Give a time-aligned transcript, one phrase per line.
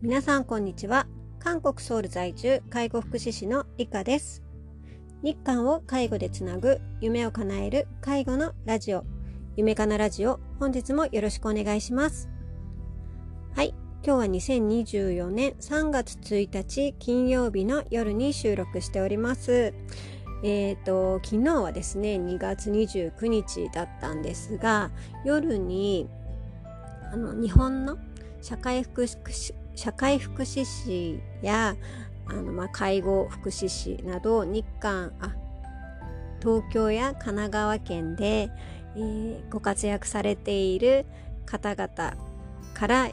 [0.00, 1.06] 皆さんこんにちは。
[1.38, 4.42] 韓国ソウル在住介護福祉士のリカです。
[5.22, 9.04] 日韓を介護でつなぐ夢を叶える介護のラジオ。
[9.56, 12.28] 夢かなラジオ本日もよろしくお願いします。
[13.54, 13.74] はい。
[14.04, 19.72] 今日は2024年3月1日金曜日の夜に収録しております。
[20.44, 24.90] えーと、昨日はですね2月29日だったんですが
[25.24, 26.08] 夜に
[27.12, 27.96] あの日本の
[28.40, 31.76] 社会福祉社会福祉士や
[32.26, 35.34] あの、まあ、介護福祉士など日韓あ
[36.40, 38.50] 東京や神奈川県で、
[38.96, 41.06] えー、ご活躍されている
[41.46, 42.16] 方々
[42.74, 43.12] から、え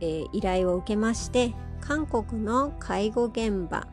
[0.00, 3.86] ー、依頼を受けまして韓国の介護現場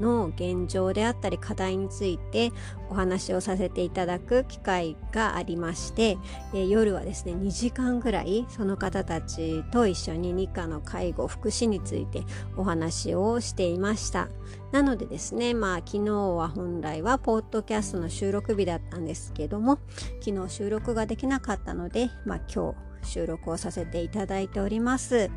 [0.00, 2.52] の現状であったり課題について
[2.90, 6.16] お話をさせていただく機会がありまして、
[6.54, 12.22] え夜はですね2時間ぐらいその方たちと一緒に日韓の介護福祉について
[12.56, 14.28] お話をしていました
[14.72, 19.78] なのでですねまあ昨日は本来はポッドキャストの収録日だったんですけども
[20.20, 25.30] 昨日収録ができなかったのでまあ今日収録をさせていただいております。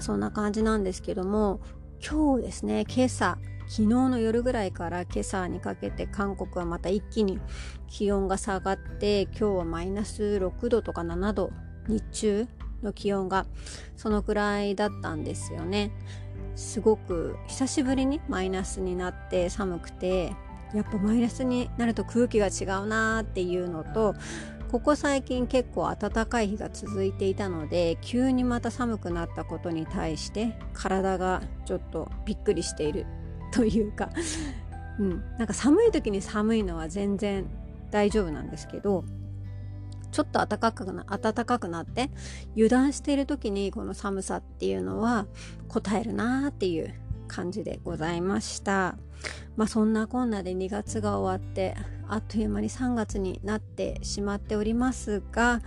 [0.00, 1.60] そんな感じなんですけども
[2.04, 7.40] 今日ですね今朝昨日の夜ぐらいから今朝にかけて韓国はまた一気に
[7.88, 11.50] 気温が下がって今日はマイナス6度とか7度
[11.88, 12.48] 日中
[12.82, 13.46] の気温が
[13.96, 15.90] そのくらいだったんですよね。
[16.54, 20.34] すごく久しぶりにマイナスになって寒くて
[20.76, 24.14] やっぱマイナスになると空気が違うなーっていうのと
[24.70, 33.06] ここ最近結構暖かい日が続いていたので急にまた寒くなったことに対して体がちょっとびっくりしている
[33.52, 34.10] というか、
[34.98, 37.46] うん、なんか寒い時に寒いのは全然
[37.90, 39.04] 大丈夫なんですけど
[40.10, 42.10] ちょっと暖かくな暖かくなって
[42.54, 45.26] 油断している時にこの寒さっていうのは
[45.68, 46.92] 答えるなーっていう
[47.26, 48.96] 感じでございました。
[49.56, 51.76] まあそんなこんなで2月が終わって
[52.08, 55.60] あっという間に3月になってしまっておりますが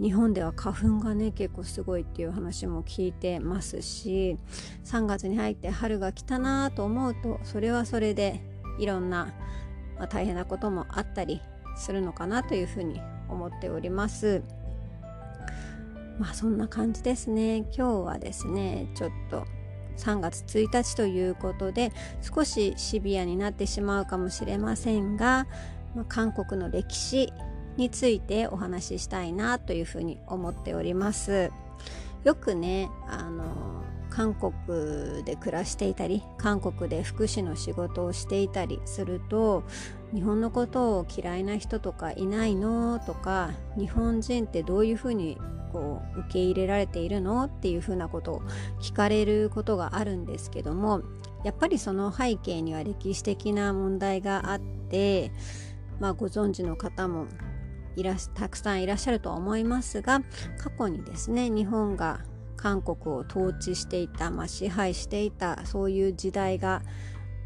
[0.00, 4.38] 日本では花粉がね結構すごいっていう話も聞いてますし
[4.84, 8.40] 3月に入って春が来たなと思うとそれはそれで
[8.78, 9.34] いろんな、
[9.98, 11.42] まあ、大変なこともあったり
[11.76, 14.42] するのかなというふうに思っております。
[16.18, 19.46] まあそんな感じですね今日はですねちょっと
[20.00, 25.46] 3月1日ということで少しシビアになってしまうかもしれませんが、
[25.94, 27.32] まあ、韓国の歴史
[27.76, 31.50] についてお話ししたいなというふうに思っております。
[32.24, 39.64] よくねあの韓国で暮らしていたり韓国で福祉の仕事をしていたりすると
[40.12, 45.38] 日本のことを嫌いな人とかいないのとか日本人ってどういうふうに
[45.72, 48.42] こう受け入れられているのっていうふうなことを
[48.80, 51.02] 聞かれることがあるんですけども
[51.44, 55.32] やっぱりその背景には歴史的な問題があって、
[55.98, 57.26] まあ、ご存知の方も
[57.96, 60.20] いらたくさんいらっしゃるとは思いますが
[60.58, 62.20] 過去にですね日本が
[62.56, 66.82] 韓国を統治していた、まあ、支配していたそういう時代が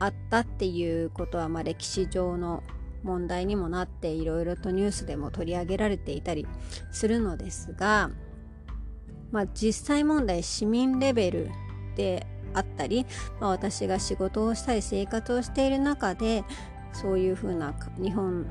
[0.01, 2.62] あったっていうことは、まあ、歴史上の
[3.04, 6.47] 問題にもなっていろいろとニュースでも取り上げられていたり
[6.91, 8.10] するのですが、
[9.31, 11.50] まあ、実際問題市民レベル
[11.97, 13.06] であったり、
[13.41, 16.44] まあ、私が仕事をしたり生活をしている中で
[16.93, 18.47] そういうふうな日本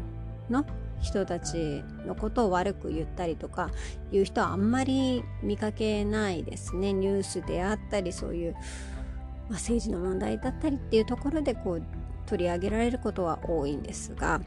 [0.50, 0.66] の
[1.02, 3.72] 人たちのことを悪く言ったりとか
[4.12, 6.94] いう人はあんまり見かけないですね。
[6.94, 11.84] ニュースであったりそういう、まあ、政治の問題だったりっていうところでこう
[12.26, 14.40] 取り上げられることは多いんですが、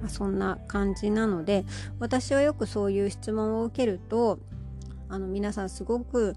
[0.00, 1.64] まあ、そんな感じなので
[1.98, 4.38] 私はよくそういう質問を受けると
[5.08, 6.36] あの皆さんすごく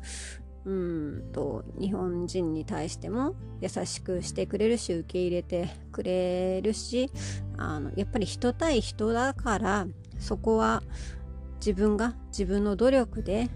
[0.65, 7.11] うんと日本人に対しても優しくしてくれるし受け入れてくれるし
[7.57, 9.87] あのやっぱり人対人だから
[10.19, 10.81] そこは
[11.57, 13.49] 自分が自分の努力で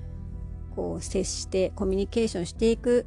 [0.75, 3.05] こう接してコミュニケーションしていく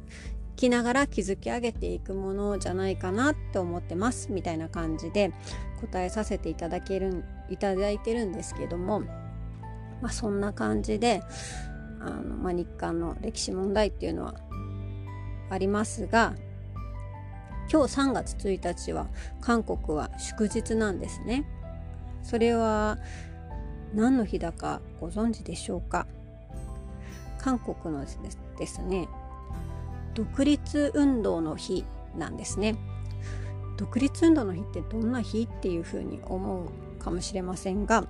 [0.61, 5.33] きながら築き上げていくものじゃないかなって思ってますみたいな感じで
[5.81, 11.23] 答えさせていただけるいただいてるんですけども、まあ、そんな感じで
[11.99, 14.35] あの、まあ、日韓の歴史問題っていうのは
[15.49, 16.35] ありますが
[17.71, 19.07] 今日3月1日は
[19.41, 21.43] 韓国は祝日なんですね。
[22.21, 22.99] それは
[23.95, 26.05] 何の日だかご存知でしょうか？
[27.39, 28.05] 韓国の
[28.59, 29.07] ですね
[30.13, 31.85] 独立運動の日
[32.17, 32.75] なんですね
[33.77, 36.69] 独立運動の日ってどんな日っていうふうに思う
[36.99, 38.05] かもしれませんが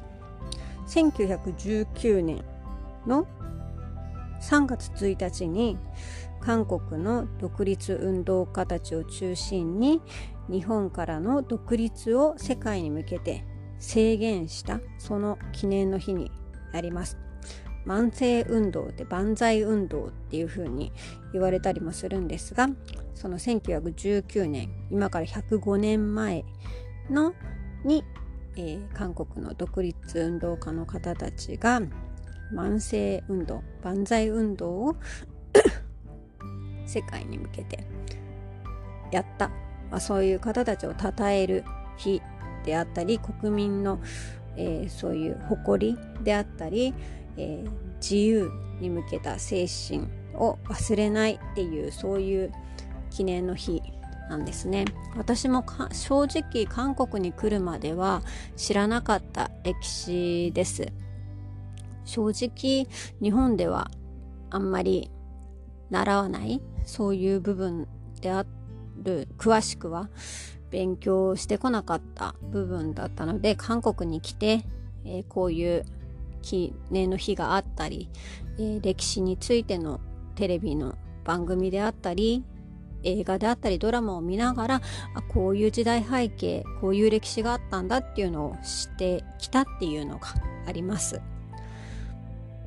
[0.87, 2.43] 1919年
[3.07, 3.27] の
[4.41, 5.77] 3月1日に
[6.41, 10.01] 韓国の独立運動家たちを中心に
[10.49, 13.45] 日本からの独立を世界に向けて
[13.79, 16.31] 制限したその記念の日に
[16.73, 17.17] なります。
[17.85, 20.91] 慢性運動で万歳運動っていう風に
[21.33, 22.69] 言われたりもするんですが
[23.15, 26.43] その1919年今から105年前
[27.09, 27.33] の
[27.83, 28.03] に、
[28.55, 31.81] えー、韓国の独立運動家の方たちが
[32.53, 34.95] 慢性運動万歳運動を
[36.85, 37.85] 世界に向けて
[39.11, 39.49] やった、
[39.89, 41.63] まあ、そういう方たちを称える
[41.97, 42.21] 日
[42.65, 43.99] であったり国民の、
[44.55, 46.93] えー、そういう誇りであったり、
[47.37, 52.51] えー、自由に向けた精神を忘れないっていうそういう
[53.09, 53.81] 記念の日
[54.29, 54.85] なんですね。
[55.17, 58.21] 私も正直韓国に来るまでは
[58.55, 60.87] 知らなかった歴史です。
[62.05, 62.87] 正直
[63.21, 63.91] 日本では
[64.49, 65.11] あんまり
[65.89, 67.87] 習わないそういう部分
[68.21, 68.45] であ
[69.03, 70.09] る詳しくは
[70.69, 74.63] 勉強してこなかった部分だったので韓国に来て、
[75.05, 75.85] えー、こういう
[76.41, 78.09] 記念の日があったり、
[78.57, 79.99] えー、歴史についての
[80.35, 82.43] テレビの番組であったり
[83.03, 84.81] 映画であったりドラマを見ながら
[85.15, 90.27] あこういう時代背景こういう歴史があったんだっていうのを知ってきたっていうのが
[90.67, 91.21] あります。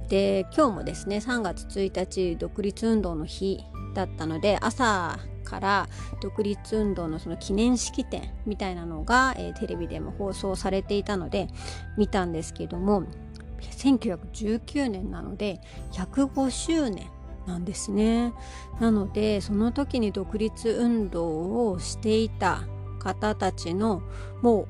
[0.08, 5.88] で今日もですね3月1日独立運動の日だったので朝から
[6.20, 11.48] 独立運動のその記念式典みたいなのが、えー、テレビでも放送されていたので
[11.96, 13.04] 見たんですけども
[13.70, 15.60] 1919年なので
[15.92, 17.10] 105周年
[17.46, 18.32] なんですね
[18.80, 22.64] なのでその時に独立運動をしていた
[22.98, 24.02] 方たちの
[24.40, 24.66] も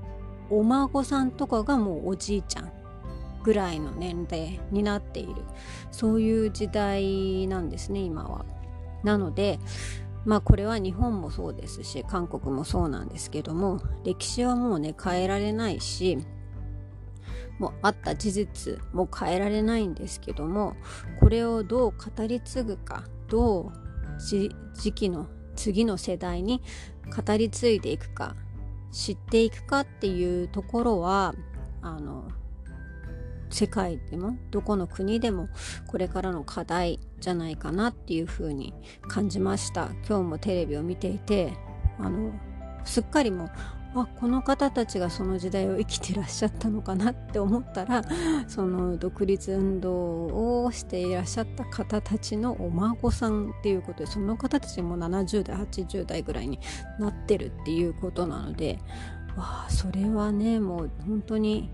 [0.50, 2.72] うお孫さんとかがもうおじいちゃん
[3.44, 5.42] ぐらいの年齢になっている
[5.90, 8.44] そういう時代なんですね今は。
[9.02, 9.58] なので
[10.24, 16.18] まあこれは日本もそうですし韓国もそうなんですけども歴史はもうね変えられないし
[17.58, 20.76] もあった事実も変えられないんですけども
[21.20, 23.72] これをどう語り継ぐかどう
[24.20, 24.50] 時
[24.92, 26.62] 期の次の世代に
[27.16, 28.34] 語り継いでいくか
[28.90, 31.34] 知っていくかっていうところは
[31.82, 32.28] あの
[33.50, 35.48] 世界でもどこの国でも
[35.86, 38.74] これからの課題じゃないかなっていうふうに
[39.08, 39.90] 感じました。
[40.08, 41.52] 今日もテレビを見ていて
[41.98, 42.32] あの
[42.84, 43.48] すっかりも
[44.02, 48.02] あこの方たちがその時代を生きてらっしゃったのかなって思ったら
[48.48, 56.58] その独立運動をしていらっしゃった方たちのお孫さんっていうことでその方たちも70代80代ぐらいに
[56.98, 58.78] なってるっていうことなので
[59.36, 61.70] わあそれはねもう本当に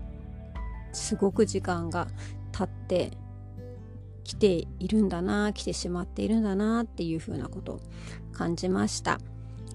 [0.93, 2.07] すごく時間が
[2.51, 3.17] 経って
[4.23, 7.79] きているんだな来てしまっているんだなっていうふうなことを
[8.31, 9.19] 感じました。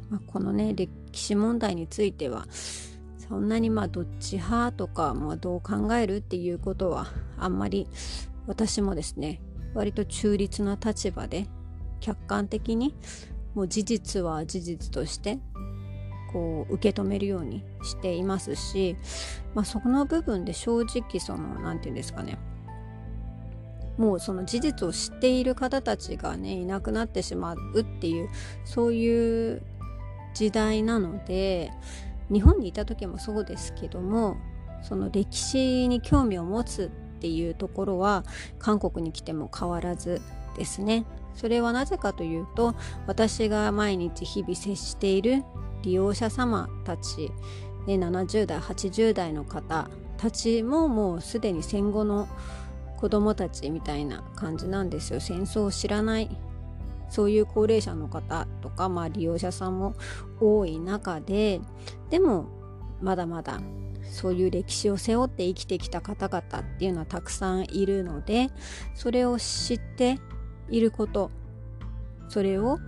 [0.08, 0.72] まあ、このね
[1.17, 2.47] 歴史問題については
[3.17, 7.07] そんなにまあどっち派とか、まあ、どう考えるっていうことは
[7.39, 7.89] あんまり
[8.47, 9.41] 私もですね
[9.75, 11.47] 割と中立な立場で
[12.01, 12.95] 客観的に
[13.55, 15.39] もう事実は事実として
[16.33, 18.97] こう受け止めるようにしていますし、
[19.55, 22.39] まあ、そこの部分で正直その何て言うんですかね
[23.96, 28.29] もうその事実を知っている方たちがねいなくなってしまうっていう
[28.65, 29.63] そういう
[30.36, 31.72] 時代なので
[32.31, 34.36] 日本にいた時もそうですけども
[34.82, 38.22] その歴史に興味を持つっていうところは
[38.58, 40.20] 韓国に来ても変わらず
[40.56, 41.06] ですね。
[41.34, 42.74] それはなぜかというと
[43.06, 45.43] 私が毎日日々接している
[45.82, 47.31] 利用者様たち、
[47.86, 52.28] ね、70代80代の方たちももうすでに戦後の
[52.96, 55.20] 子供たちみたいな感じなんですよ。
[55.20, 56.31] 戦争を知らない
[57.08, 59.94] そういう高齢者の方とか、まあ、利用者さんも
[60.41, 61.60] 多い中で
[62.10, 62.46] でも
[63.01, 63.60] まだまだ
[64.10, 68.51] そういう歴史を背負って生きてきた方々っていうのはたくさんいるので
[68.94, 70.19] それを知って
[70.70, 71.31] いること
[72.29, 72.79] それを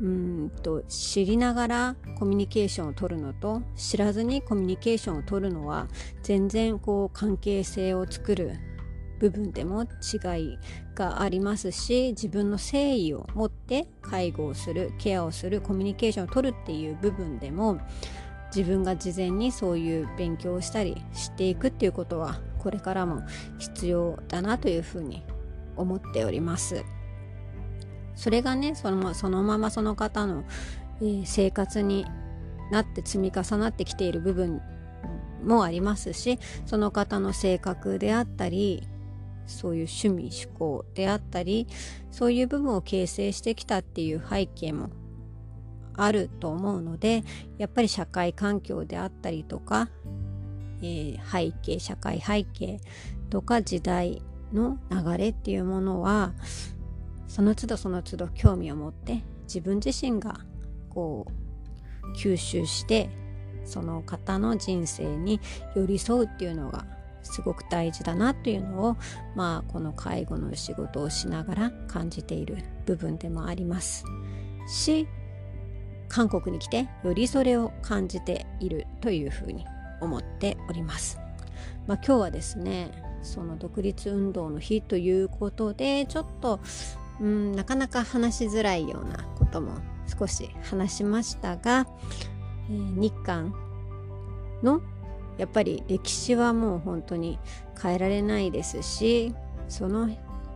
[0.00, 5.88] うんと知りながらコミュニケーションを取るのと知らずにコミュニケーションを取るのは
[6.22, 8.58] 全然こう関係性を作る
[9.18, 9.86] 部分でも違
[10.40, 10.58] い
[10.94, 17.80] がありますし自分の誠意を持って介護をするケアをするコミュニケーションを取るっていう部分でも
[18.54, 23.22] 自分が事前にそういう勉強をしたりしていくっていうことはこれからも
[23.58, 25.24] 必要だなというふうに
[25.76, 26.84] 思っております。
[28.14, 30.44] それがねそのそのままその方の、
[31.00, 32.06] えー、生活に
[32.70, 34.62] なって積み重なってきている部分
[35.42, 38.86] もありますしその方の性格であったり
[39.46, 41.66] そういう趣味趣向であったり
[42.10, 44.90] そういう部分を形成してきたっていう背景も
[45.96, 47.22] あると思うので
[47.58, 49.88] やっぱり社会環境であったりとか、
[50.82, 52.80] えー、背景社会背景
[53.30, 54.22] とか時代
[54.52, 56.32] の流れっていうものは
[57.28, 60.40] その都度その都度興味を持って自分自身が
[60.88, 63.10] こう吸収して
[63.64, 65.40] その方の人生に
[65.74, 66.86] 寄り添うっていうのが
[67.24, 68.96] すごく大事だなというのを
[69.34, 74.04] まあこの介護の仕事をしながら感じている部分でもあります
[74.68, 75.08] し
[76.08, 79.66] 韓国に来てよりそれを感じているというふうに
[80.00, 81.18] 思っております。
[81.86, 82.90] まあ、今日はですね
[83.22, 86.60] その独立運動の日ということでちょっと
[87.20, 91.86] うんなかなか話しづらいようなことも少し話しましたが、
[92.70, 93.54] えー、日韓
[94.62, 94.82] の
[95.38, 97.38] やっぱり歴史はもう本当に
[97.80, 99.34] 変えられないですし
[99.68, 100.08] その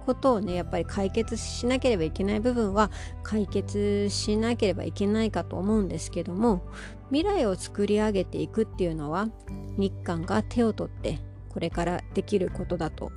[0.07, 2.91] ことをねやっぱり解決しなければいけない部分は
[3.23, 6.63] 解決しなければいけないかと思うんですけども
[7.11, 9.29] 未来を作り上げていくっていうのは
[9.77, 11.19] 日韓が手を取って
[11.51, 13.11] これからできることだと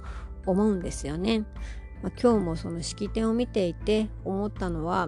[0.46, 1.46] 思うんですよね。
[2.02, 5.08] まあ、今日もその式典を見ていて思ったのは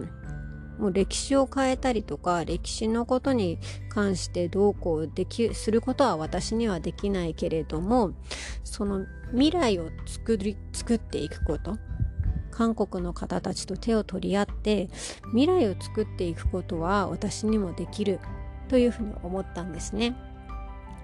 [0.78, 8.12] もう歴史を変えたりとか歴史のことに関してどうこうできすることは私にはできないけれども
[8.64, 11.76] その未来を作り作っていくこと
[12.50, 14.88] 韓国の方たちと手を取り合って
[15.30, 18.20] 未来を作っていくことは私にもできる
[18.68, 20.16] というふうに思ったんですね。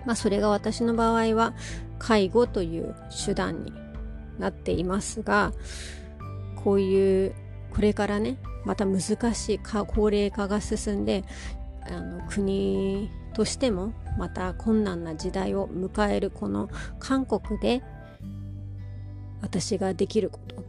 [0.07, 1.55] まあそれが私の場合は
[1.99, 2.95] 介護という
[3.27, 3.73] 手段に
[4.39, 5.53] なっていますが
[6.65, 7.35] こういう
[7.75, 9.01] これからねまた難
[9.35, 11.25] しい高齢化が進んで
[11.83, 17.83] あの国としてもまた困難な時代を迎えるこの韓国で
[19.41, 20.65] 私ができること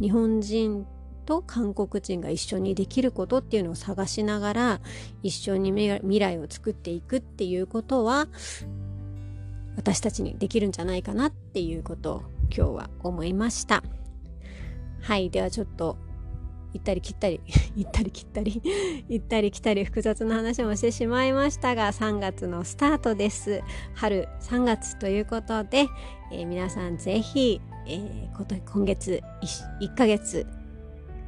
[0.00, 0.86] 日本人
[1.26, 4.80] と韓国人が一緒にできることっていうのを探しながら
[5.22, 8.26] 一緒に未来を作っていくっていうことは
[9.76, 12.22] 私たちにできるんじゃないかなっていうことを
[12.54, 13.82] 今日は思いました。
[15.02, 15.96] はいではちょっと
[16.72, 17.40] 行ったり切ったり
[17.74, 18.62] 行ったり切ったり
[19.08, 23.62] 行ったり来たり複雑な話もしてしまいましたが3月のスタートです。
[23.94, 25.86] 春3月ということで、
[26.32, 30.46] えー、皆さんぜひ、えー、今月 1, 1ヶ月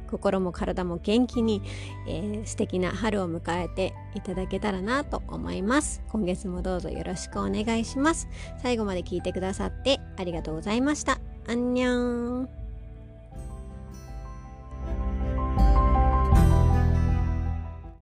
[0.09, 1.61] 心も体も元気に、
[2.07, 6.03] えー、素敵な春を迎えていただけたらなと思います。
[6.09, 8.29] 今月もどうぞよろしくお願いします。
[8.61, 11.19] 最後まで聞いてくださってありがとうございました。
[11.47, 12.62] アンニャン。